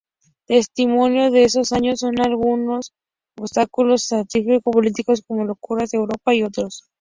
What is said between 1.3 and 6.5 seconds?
esos años son algunos opúsculos satírico-políticos como "Locuras de Europa" y